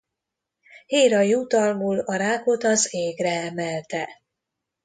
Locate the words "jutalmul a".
1.21-2.15